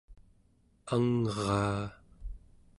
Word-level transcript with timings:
angraa 0.93 1.83